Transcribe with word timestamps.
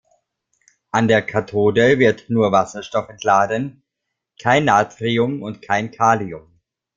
An 0.89 1.07
der 1.07 1.21
Kathode 1.21 1.99
wird 1.99 2.27
nur 2.31 2.51
Wasserstoff 2.51 3.07
entladen, 3.09 3.83
kein 4.41 4.65
Natrium 4.65 5.43
und 5.43 5.61
kein 5.61 5.91
Kalium. 5.91 6.59